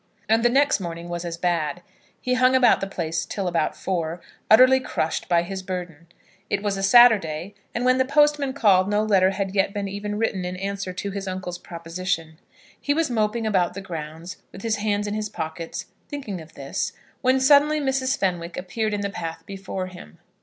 [0.27, 1.83] And the next morning was as bad.
[2.19, 6.07] He hung about the place till about four, utterly crushed by his burden.
[6.49, 10.17] It was a Saturday, and when the postman called no letter had yet been even
[10.17, 12.39] written in answer to his uncle's proposition.
[12.81, 16.93] He was moping about the grounds, with his hands in his pockets, thinking of this,
[17.21, 18.17] when suddenly Mrs.
[18.17, 20.17] Fenwick appeared in the path before him.